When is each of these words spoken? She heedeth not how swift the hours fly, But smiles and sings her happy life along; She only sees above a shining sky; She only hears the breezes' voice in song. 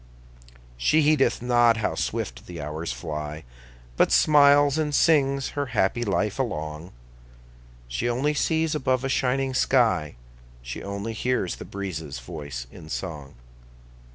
She 0.77 1.03
heedeth 1.03 1.43
not 1.43 1.77
how 1.77 1.93
swift 1.93 2.47
the 2.47 2.59
hours 2.59 2.91
fly, 2.91 3.43
But 3.97 4.11
smiles 4.11 4.79
and 4.79 4.95
sings 4.95 5.49
her 5.49 5.67
happy 5.77 6.03
life 6.03 6.39
along; 6.39 6.91
She 7.87 8.09
only 8.09 8.33
sees 8.33 8.73
above 8.73 9.03
a 9.03 9.09
shining 9.09 9.53
sky; 9.53 10.15
She 10.63 10.81
only 10.81 11.13
hears 11.13 11.57
the 11.57 11.65
breezes' 11.65 12.17
voice 12.17 12.65
in 12.71 12.89
song. 12.89 13.35